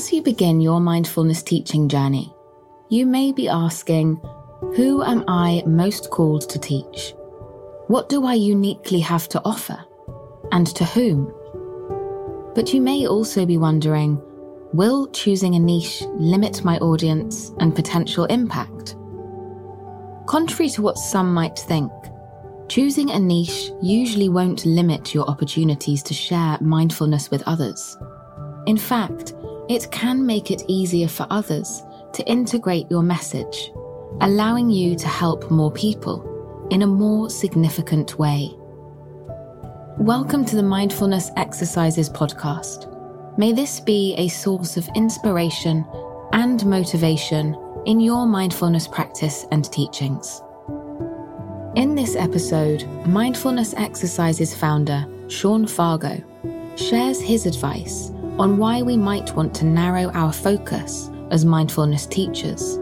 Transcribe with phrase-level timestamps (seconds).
[0.00, 2.34] As you begin your mindfulness teaching journey,
[2.88, 4.18] you may be asking,
[4.74, 7.12] Who am I most called to teach?
[7.88, 9.78] What do I uniquely have to offer?
[10.52, 11.30] And to whom?
[12.54, 14.18] But you may also be wondering,
[14.72, 18.96] Will choosing a niche limit my audience and potential impact?
[20.24, 21.92] Contrary to what some might think,
[22.70, 27.98] choosing a niche usually won't limit your opportunities to share mindfulness with others.
[28.66, 29.34] In fact,
[29.70, 33.70] it can make it easier for others to integrate your message,
[34.20, 38.50] allowing you to help more people in a more significant way.
[39.96, 42.88] Welcome to the Mindfulness Exercises podcast.
[43.38, 45.86] May this be a source of inspiration
[46.32, 50.42] and motivation in your mindfulness practice and teachings.
[51.76, 56.20] In this episode, Mindfulness Exercises founder Sean Fargo
[56.74, 58.10] shares his advice
[58.40, 62.76] on why we might want to narrow our focus as mindfulness teachers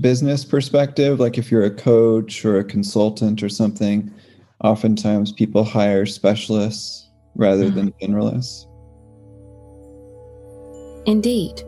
[0.00, 4.12] business perspective, like if you're a coach or a consultant or something,
[4.62, 7.76] oftentimes people hire specialists rather mm-hmm.
[7.76, 8.66] than generalists.
[11.06, 11.62] Indeed.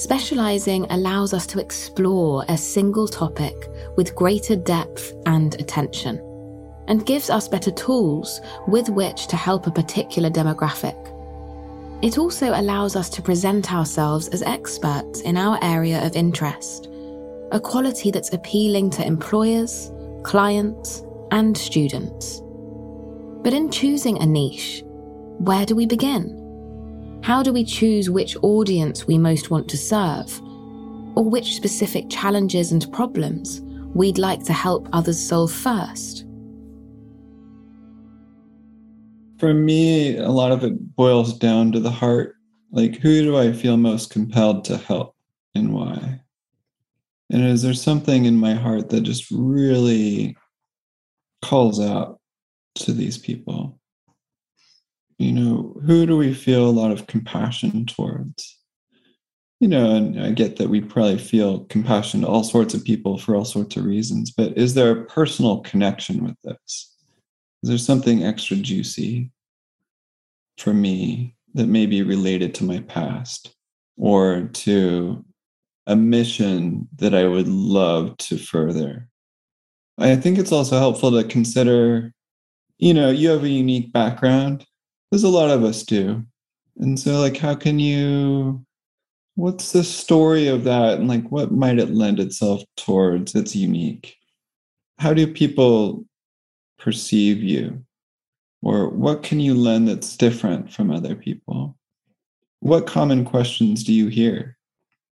[0.00, 3.54] Specializing allows us to explore a single topic
[3.98, 6.18] with greater depth and attention,
[6.88, 10.96] and gives us better tools with which to help a particular demographic.
[12.02, 16.88] It also allows us to present ourselves as experts in our area of interest
[17.52, 22.40] a quality that's appealing to employers, clients, and students.
[23.42, 24.82] But in choosing a niche,
[25.40, 26.39] where do we begin?
[27.22, 30.40] How do we choose which audience we most want to serve?
[31.16, 33.60] Or which specific challenges and problems
[33.94, 36.24] we'd like to help others solve first?
[39.38, 42.36] For me, a lot of it boils down to the heart.
[42.72, 45.14] Like, who do I feel most compelled to help
[45.54, 46.20] and why?
[47.30, 50.36] And is there something in my heart that just really
[51.42, 52.20] calls out
[52.76, 53.79] to these people?
[55.20, 58.58] You know, who do we feel a lot of compassion towards?
[59.60, 63.18] You know, and I get that we probably feel compassion to all sorts of people
[63.18, 66.96] for all sorts of reasons, but is there a personal connection with this?
[67.62, 69.30] Is there something extra juicy
[70.56, 73.54] for me that may be related to my past
[73.96, 75.22] or to
[75.86, 79.08] a mission that I would love to further.
[79.98, 82.12] I think it's also helpful to consider,
[82.78, 84.64] you know, you have a unique background,
[85.12, 86.24] as a lot of us do.
[86.78, 88.64] And so, like, how can you,
[89.34, 90.98] what's the story of that?
[90.98, 94.16] And like, what might it lend itself towards that's unique?
[94.98, 96.04] How do people
[96.78, 97.84] perceive you?
[98.62, 101.76] Or what can you lend that's different from other people?
[102.60, 104.58] What common questions do you hear?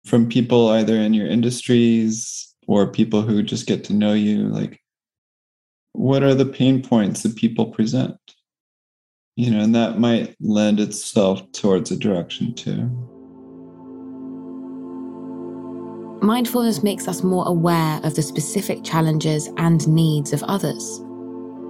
[0.05, 4.79] from people either in your industries or people who just get to know you like
[5.93, 8.17] what are the pain points that people present
[9.41, 12.83] you know and that might lend itself towards a direction too
[16.21, 21.01] mindfulness makes us more aware of the specific challenges and needs of others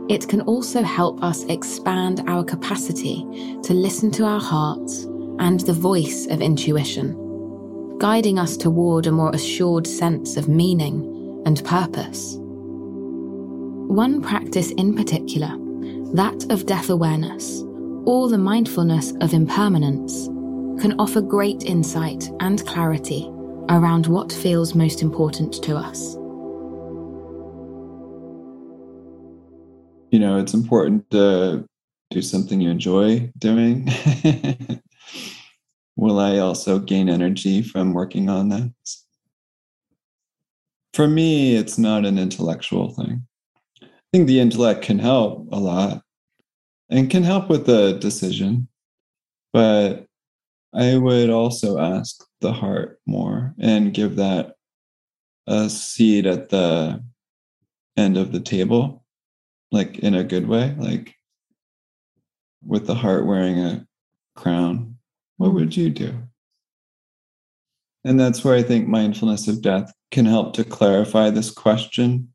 [0.09, 3.25] it can also help us expand our capacity
[3.63, 5.03] to listen to our hearts
[5.39, 7.15] and the voice of intuition
[8.01, 12.35] guiding us toward a more assured sense of meaning and purpose.
[12.39, 15.55] One practice in particular,
[16.13, 17.61] that of death awareness,
[18.05, 20.27] or the mindfulness of impermanence,
[20.81, 23.29] can offer great insight and clarity
[23.69, 26.15] around what feels most important to us.
[30.11, 31.65] You know, it's important to
[32.09, 33.87] do something you enjoy doing.
[35.95, 38.73] will I also gain energy from working on that?
[40.93, 43.25] For me, it's not an intellectual thing.
[44.13, 46.01] Think the intellect can help a lot
[46.89, 48.67] and can help with the decision,
[49.53, 50.05] but
[50.73, 54.55] I would also ask the heart more and give that
[55.47, 57.03] a seat at the
[57.97, 59.03] end of the table,
[59.71, 61.15] like in a good way, like
[62.65, 63.85] with the heart wearing a
[64.35, 64.97] crown.
[65.37, 66.13] What would you do?
[68.03, 72.33] And that's where I think mindfulness of death can help to clarify this question.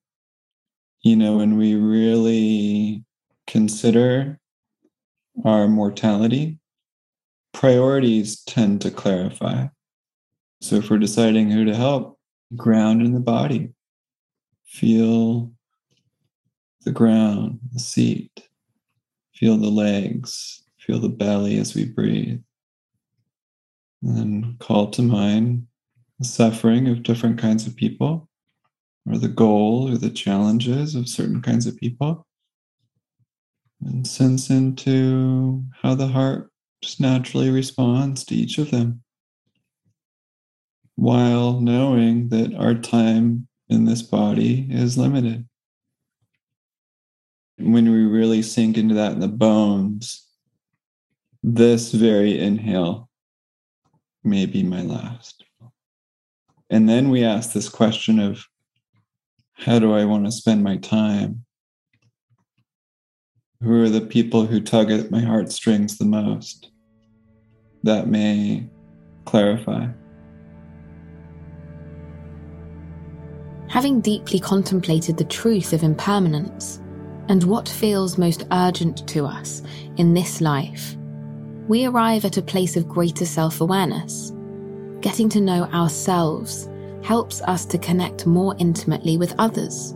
[1.03, 3.05] You know, when we really
[3.47, 4.39] consider
[5.45, 6.59] our mortality,
[7.53, 9.67] priorities tend to clarify.
[10.61, 12.19] So if we're deciding who to help,
[12.55, 13.73] ground in the body,
[14.65, 15.53] feel
[16.83, 18.49] the ground, the seat,
[19.35, 22.41] feel the legs, feel the belly as we breathe.
[24.03, 25.67] And then call to mind
[26.19, 28.26] the suffering of different kinds of people,
[29.07, 32.27] or the goal or the challenges of certain kinds of people.
[33.85, 36.51] And sense into how the heart
[36.83, 39.03] just naturally responds to each of them
[40.97, 45.47] while knowing that our time in this body is limited.
[47.59, 50.27] When we really sink into that in the bones,
[51.43, 53.09] this very inhale
[54.25, 55.45] may be my last.
[56.69, 58.45] And then we ask this question of
[59.59, 61.45] how do I want to spend my time?
[63.63, 66.71] Who are the people who tug at my heartstrings the most?
[67.83, 68.69] That may
[69.25, 69.89] clarify.
[73.69, 76.81] Having deeply contemplated the truth of impermanence
[77.29, 79.63] and what feels most urgent to us
[79.97, 80.97] in this life,
[81.67, 84.33] we arrive at a place of greater self awareness.
[85.01, 86.69] Getting to know ourselves
[87.07, 89.93] helps us to connect more intimately with others.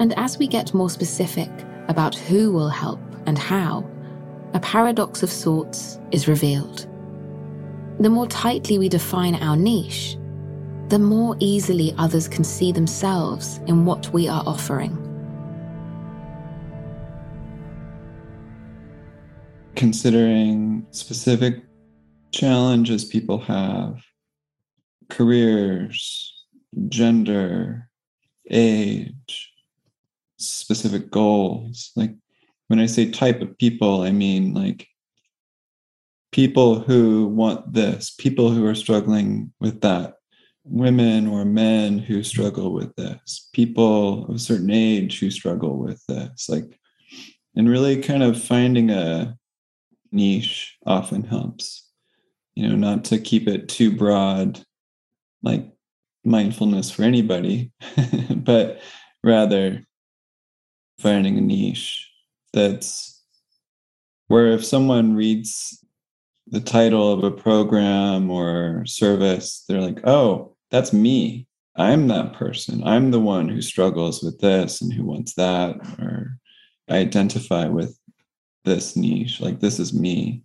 [0.00, 1.48] And as we get more specific
[1.86, 3.88] about who will help and how,
[4.52, 6.88] a paradox of sorts is revealed.
[8.00, 10.16] The more tightly we define our niche,
[10.88, 14.98] the more easily others can see themselves in what we are offering.
[19.76, 21.62] Considering specific
[22.32, 24.04] challenges people have,
[25.08, 26.44] careers,
[26.88, 27.88] gender,
[28.50, 29.52] age,
[30.38, 31.90] specific goals.
[31.96, 32.14] Like
[32.68, 34.88] when I say type of people, I mean like
[36.32, 40.14] people who want this, people who are struggling with that,
[40.64, 46.04] women or men who struggle with this, people of a certain age who struggle with
[46.06, 46.48] this.
[46.48, 46.78] Like,
[47.54, 49.36] and really kind of finding a
[50.10, 51.88] niche often helps,
[52.54, 54.64] you know, not to keep it too broad,
[55.44, 55.64] like
[56.24, 57.70] mindfulness for anybody,
[58.30, 58.80] but
[59.22, 59.84] rather
[60.98, 62.10] finding a niche
[62.54, 63.22] that's
[64.28, 65.84] where if someone reads
[66.46, 71.46] the title of a program or service, they're like, oh, that's me.
[71.76, 72.82] I'm that person.
[72.84, 76.38] I'm the one who struggles with this and who wants that, or
[76.88, 77.98] I identify with
[78.64, 79.40] this niche.
[79.40, 80.42] Like, this is me.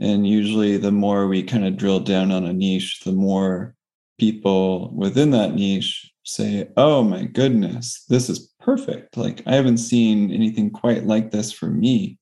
[0.00, 3.74] And usually, the more we kind of drill down on a niche, the more
[4.18, 9.16] people within that niche say, oh my goodness, this is perfect.
[9.16, 12.18] Like, I haven't seen anything quite like this for me.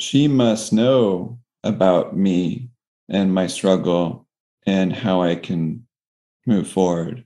[0.00, 2.70] She must know about me
[3.08, 4.26] and my struggle
[4.66, 5.86] and how I can
[6.46, 7.24] move forward.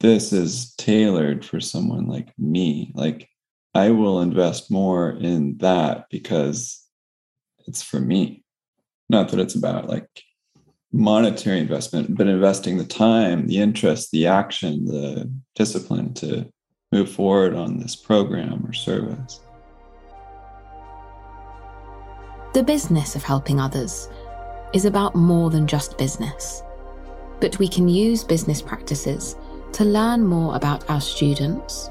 [0.00, 2.90] This is tailored for someone like me.
[2.94, 3.28] Like,
[3.74, 6.84] I will invest more in that because
[7.66, 8.42] it's for me.
[9.08, 10.08] Not that it's about like
[10.92, 16.46] monetary investment, but investing the time, the interest, the action, the discipline to
[16.92, 19.40] move forward on this program or service.
[22.52, 24.08] The business of helping others
[24.74, 26.62] is about more than just business.
[27.40, 29.36] But we can use business practices
[29.72, 31.88] to learn more about our students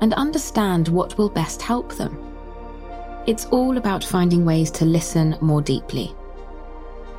[0.00, 2.18] and understand what will best help them.
[3.26, 6.14] It's all about finding ways to listen more deeply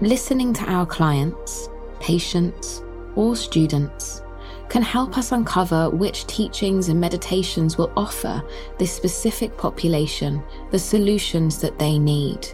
[0.01, 2.81] Listening to our clients, patients,
[3.15, 4.23] or students
[4.67, 8.41] can help us uncover which teachings and meditations will offer
[8.79, 10.41] this specific population
[10.71, 12.47] the solutions that they need.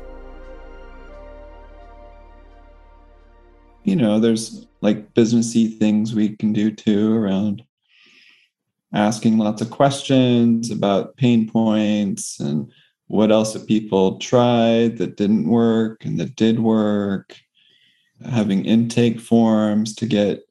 [3.86, 7.64] You know, there's like businessy things we can do too around
[8.94, 12.70] asking lots of questions about pain points and
[13.08, 17.38] what else have people tried that didn't work and that did work?
[18.30, 20.42] Having intake forms to get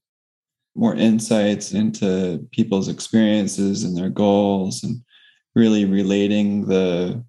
[0.75, 5.03] more insights into people's experiences and their goals and
[5.55, 7.23] really relating the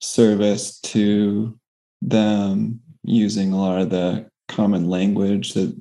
[0.00, 1.58] service to
[2.00, 5.74] them using a lot of the common language that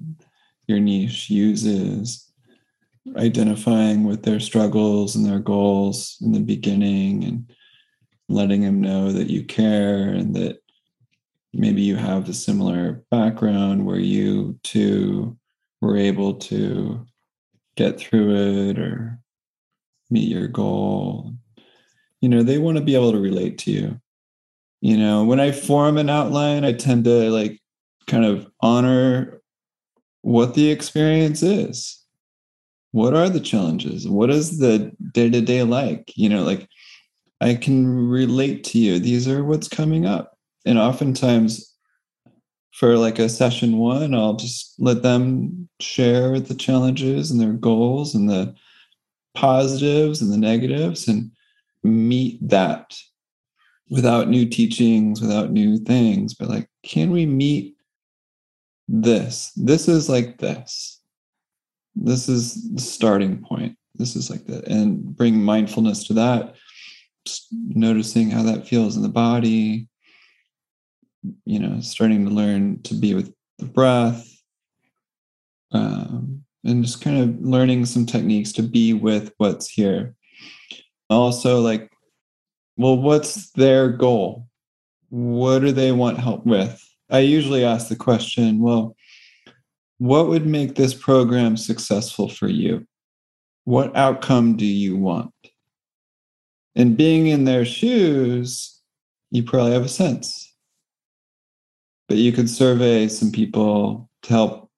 [0.68, 2.24] your niche uses.
[3.16, 7.50] Identifying with their struggles and their goals in the beginning and
[8.30, 10.60] letting them know that you care and that
[11.54, 15.38] maybe you have a similar background where you too
[15.82, 17.06] were able to
[17.76, 19.20] get through it or
[20.10, 21.34] meet your goal.
[22.22, 24.02] You know they want to be able to relate to you.
[24.82, 27.60] You know when i form an outline i tend to like
[28.06, 29.42] kind of honor
[30.22, 32.04] what the experience is.
[32.92, 34.08] What are the challenges?
[34.08, 36.14] What is the day-to-day like?
[36.16, 36.68] You know like
[37.42, 39.00] i can relate to you.
[39.00, 40.38] These are what's coming up.
[40.66, 41.74] And oftentimes
[42.72, 48.14] for like a session one i'll just let them share the challenges and their goals
[48.14, 48.54] and the
[49.34, 51.32] positives and the negatives and
[51.84, 52.96] meet that
[53.90, 56.34] without new teachings without new things.
[56.34, 57.76] But like can we meet
[58.88, 59.52] this?
[59.56, 61.02] This is like this.
[61.96, 63.78] This is the starting point.
[63.96, 66.56] This is like that and bring mindfulness to that
[67.52, 69.88] noticing how that feels in the body
[71.46, 74.28] you know starting to learn to be with the breath
[75.72, 80.16] um, and just kind of learning some techniques to be with what's here.
[81.10, 81.92] Also like
[82.76, 84.48] well what's their goal?
[85.10, 86.84] What do they want help with?
[87.10, 88.96] I usually ask the question well
[90.00, 92.86] what would make this program successful for you?
[93.64, 95.32] What outcome do you want
[96.78, 98.78] and being in their shoes
[99.32, 100.54] you probably have a sense.
[102.08, 104.72] But you could survey some people to help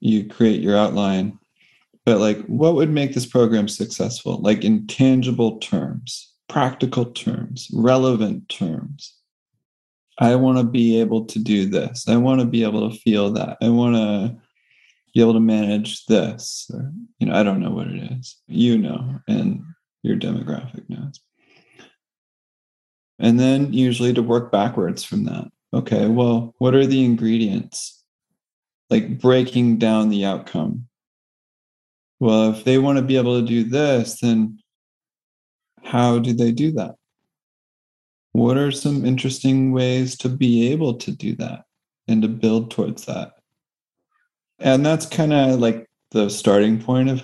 [0.00, 1.38] you create your outline.
[2.04, 4.40] But like what would make this program successful?
[4.42, 9.16] Like in tangible terms practical terms relevant terms.
[10.18, 12.06] I want to be able to do this.
[12.06, 13.56] I want to be able to feel that.
[13.60, 14.36] I want to
[15.14, 16.70] be able to manage this.
[16.72, 18.36] Or you know i don't know what it is.
[18.46, 19.64] You know and
[20.02, 21.18] your demographic knows
[23.18, 28.02] and then usually to work backwards from that okay well what are the ingredients
[28.90, 30.86] like breaking down the outcome
[32.24, 34.58] well, if they want to be able to do this, then
[35.82, 36.94] how do they do that?
[38.32, 41.64] What are some interesting ways to be able to do that
[42.08, 43.32] and to build towards that?
[44.58, 47.22] And that's kind of like the starting point of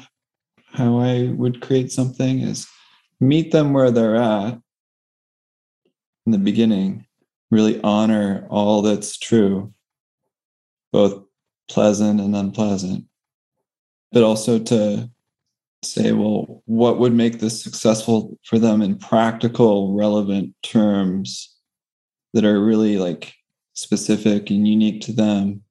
[0.67, 2.67] how I would create something is
[3.21, 4.59] meet them where they're at
[6.27, 7.07] in the beginning,
[7.51, 9.73] really honor all that's true,
[10.93, 11.25] both
[11.69, 13.05] pleasant and unpleasant
[14.13, 15.11] but also to
[15.83, 21.57] say, well, what would make this successful for them in practical, relevant terms
[22.35, 23.35] that are really like
[23.75, 25.63] specific and unique to them,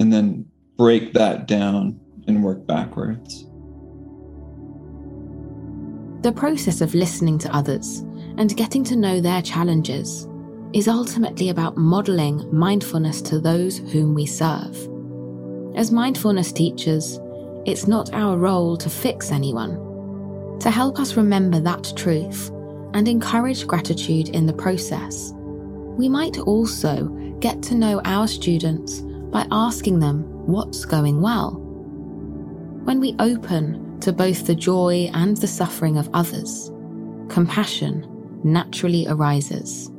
[0.00, 0.44] and then
[0.76, 3.44] break that down and work backwards.
[6.22, 8.02] The process of listening to others
[8.36, 10.28] and getting to know their challenges
[10.72, 14.76] is ultimately about modeling mindfulness to those whom we serve.
[15.76, 17.20] As mindfulness teachers,
[17.64, 20.58] it's not our role to fix anyone.
[20.60, 22.50] To help us remember that truth
[22.92, 27.06] and encourage gratitude in the process, we might also
[27.38, 31.52] get to know our students by asking them what's going well.
[32.84, 36.70] When we open to both the joy and the suffering of others,
[37.28, 38.10] compassion
[38.44, 39.90] naturally arises.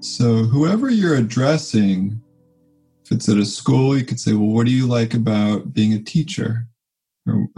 [0.00, 2.20] So, whoever you're addressing
[3.04, 5.92] if it's at a school, you could say, well, what do you like about being
[5.92, 6.66] a teacher
[7.26, 7.48] or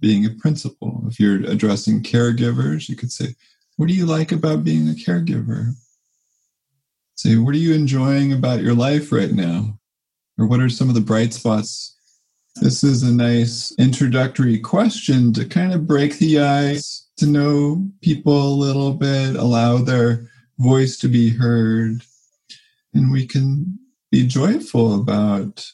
[0.00, 1.04] being a principal?
[1.08, 3.34] If you're addressing caregivers, you could say,
[3.76, 5.72] what do you like about being a caregiver?
[7.16, 9.78] Say, what are you enjoying about your life right now?
[10.38, 11.93] Or what are some of the bright spots?
[12.60, 18.46] This is a nice introductory question to kind of break the ice, to know people
[18.46, 22.02] a little bit, allow their voice to be heard.
[22.94, 23.78] And we can
[24.12, 25.68] be joyful about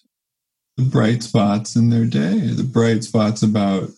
[0.78, 3.90] the bright spots in their day, the bright spots about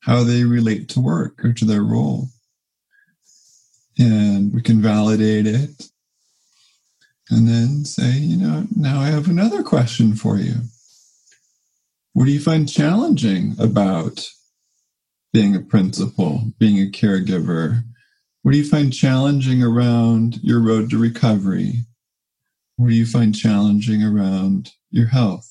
[0.00, 2.28] how they relate to work or to their role.
[3.98, 5.88] And we can validate it
[7.30, 10.56] and then say, you know, now I have another question for you.
[12.14, 14.28] What do you find challenging about
[15.32, 17.84] being a principal, being a caregiver?
[18.42, 21.86] What do you find challenging around your road to recovery?
[22.76, 25.48] What do you find challenging around your health?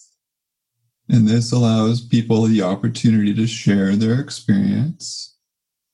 [1.10, 5.36] And this allows people the opportunity to share their experience.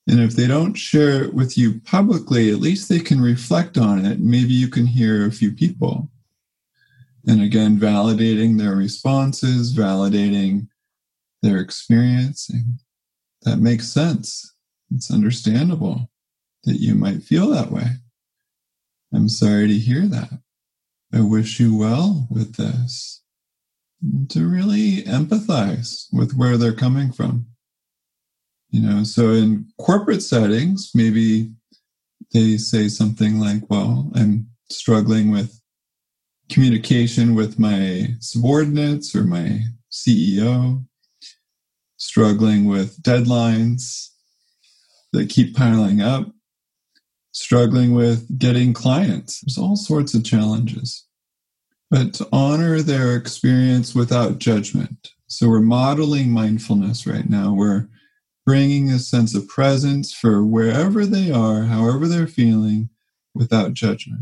[0.05, 4.05] And if they don't share it with you publicly, at least they can reflect on
[4.05, 4.19] it.
[4.19, 6.09] Maybe you can hear a few people.
[7.27, 10.67] And again, validating their responses, validating
[11.43, 12.79] their experiencing.
[13.41, 14.53] That makes sense.
[14.91, 16.10] It's understandable
[16.63, 17.98] that you might feel that way.
[19.13, 20.39] I'm sorry to hear that.
[21.13, 23.22] I wish you well with this.
[24.29, 27.48] To really empathize with where they're coming from.
[28.69, 31.51] You know, so in corporate settings, maybe
[32.34, 35.62] they say something like, well, I'm struggling with
[36.50, 39.62] communication with my subordinates or my
[39.92, 40.86] CEO,
[41.98, 44.10] struggling with deadlines
[45.13, 46.27] that keep piling up,
[47.32, 49.42] struggling with getting clients.
[49.42, 51.06] There's all sorts of challenges.
[51.89, 55.12] But to honor their experience without judgment.
[55.27, 57.54] So we're modeling mindfulness right now.
[57.54, 57.88] We're
[58.46, 62.89] bringing a sense of presence for wherever they are, however they're feeling,
[63.34, 64.22] without judgment.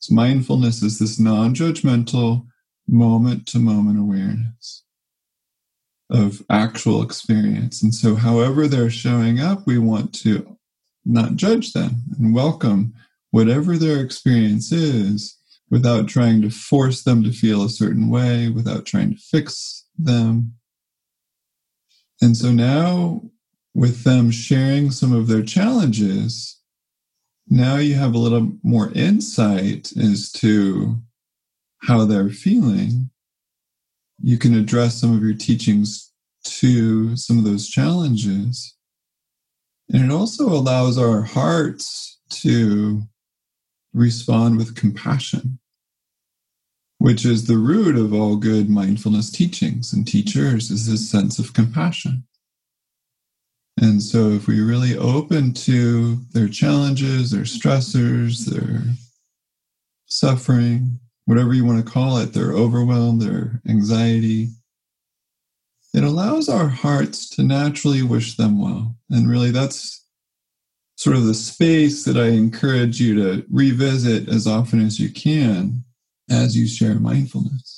[0.00, 2.46] So mindfulness is this non judgmental,
[2.86, 4.84] moment to moment awareness
[6.10, 7.82] of actual experience.
[7.82, 10.56] And so, however they're showing up, we want to
[11.04, 12.94] not judge them and welcome
[13.30, 15.36] whatever their experience is
[15.70, 20.54] without trying to force them to feel a certain way, without trying to fix them.
[22.22, 23.22] And so now,
[23.74, 26.57] with them sharing some of their challenges,
[27.50, 30.98] now you have a little more insight as to
[31.82, 33.10] how they're feeling.
[34.20, 36.12] You can address some of your teachings
[36.44, 38.76] to some of those challenges.
[39.92, 43.02] And it also allows our hearts to
[43.94, 45.58] respond with compassion,
[46.98, 51.54] which is the root of all good mindfulness teachings and teachers is this sense of
[51.54, 52.24] compassion.
[53.80, 58.82] And so, if we really open to their challenges, their stressors, their
[60.06, 64.48] suffering, whatever you want to call it, their overwhelm, their anxiety,
[65.94, 68.96] it allows our hearts to naturally wish them well.
[69.10, 70.04] And really, that's
[70.96, 75.84] sort of the space that I encourage you to revisit as often as you can
[76.28, 77.77] as you share mindfulness.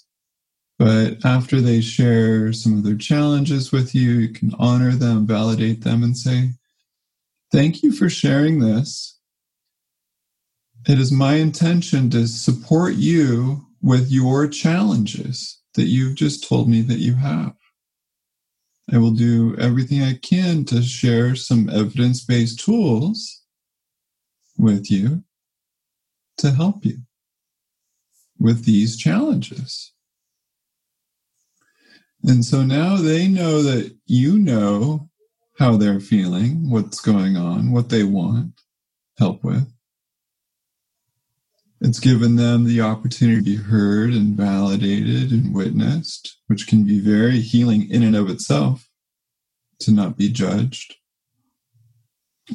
[0.80, 5.84] But after they share some of their challenges with you, you can honor them, validate
[5.84, 6.52] them, and say,
[7.52, 9.18] Thank you for sharing this.
[10.88, 16.80] It is my intention to support you with your challenges that you've just told me
[16.80, 17.52] that you have.
[18.90, 23.42] I will do everything I can to share some evidence based tools
[24.56, 25.24] with you
[26.38, 27.00] to help you
[28.38, 29.92] with these challenges.
[32.22, 35.08] And so now they know that you know
[35.58, 38.60] how they're feeling, what's going on, what they want
[39.18, 39.70] help with.
[41.82, 47.00] It's given them the opportunity to be heard and validated and witnessed, which can be
[47.00, 48.88] very healing in and of itself
[49.80, 50.96] to not be judged.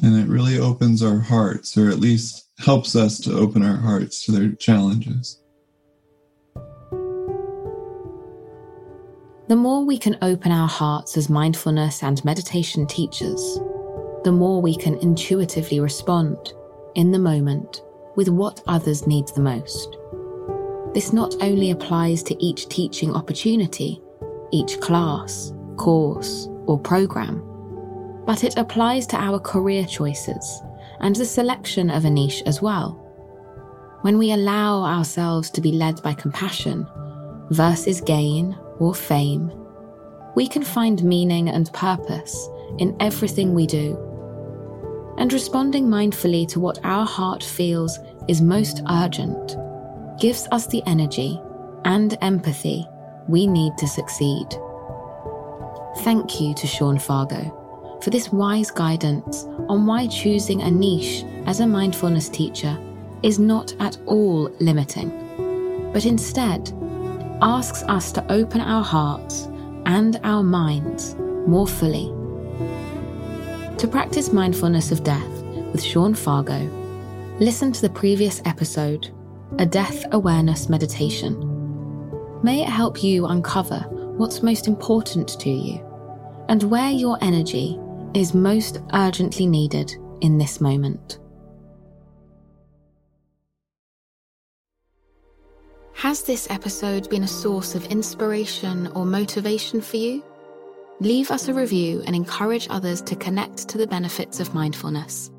[0.02, 4.24] And it really opens our hearts, or at least helps us to open our hearts
[4.26, 5.40] to their challenges.
[9.48, 13.60] The more we can open our hearts as mindfulness and meditation teachers,
[14.24, 16.52] the more we can intuitively respond
[16.96, 17.80] in the moment
[18.16, 19.98] with what others need the most.
[20.94, 24.02] This not only applies to each teaching opportunity,
[24.50, 27.40] each class, course, or program,
[28.26, 30.60] but it applies to our career choices
[30.98, 33.00] and the selection of a niche as well.
[34.02, 36.84] When we allow ourselves to be led by compassion
[37.50, 39.52] versus gain or fame,
[40.34, 43.96] we can find meaning and purpose in everything we do.
[45.18, 49.56] And responding mindfully to what our heart feels is most urgent
[50.20, 51.40] gives us the energy
[51.84, 52.86] and empathy
[53.28, 54.46] we need to succeed.
[55.98, 61.60] Thank you to Sean Fargo for this wise guidance on why choosing a niche as
[61.60, 62.78] a mindfulness teacher
[63.22, 66.72] is not at all limiting, but instead
[67.42, 69.48] asks us to open our hearts
[69.84, 71.14] and our minds
[71.46, 72.06] more fully.
[73.78, 75.28] To practice mindfulness of death
[75.72, 76.58] with Sean Fargo,
[77.38, 79.12] listen to the previous episode,
[79.58, 81.38] A Death Awareness Meditation.
[82.42, 83.80] May it help you uncover
[84.16, 85.84] what's most important to you
[86.48, 87.78] and where your energy
[88.14, 91.18] is most urgently needed in this moment.
[95.96, 100.22] Has this episode been a source of inspiration or motivation for you?
[101.00, 105.30] Leave us a review and encourage others to connect to the benefits of mindfulness.